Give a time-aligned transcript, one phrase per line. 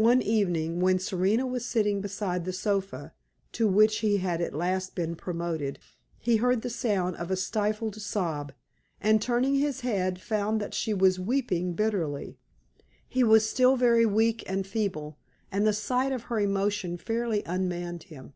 [0.00, 3.12] One evening, when Serena was sitting beside the sofa,
[3.52, 5.78] to which he had at last been promoted,
[6.18, 8.54] he heard the sound of a stifled sob,
[9.02, 12.38] and turning his head, found that she was weeping bitterly.
[13.06, 15.18] He was still very weak and feeble,
[15.52, 18.32] and the sight of her emotion fairly unmanned him.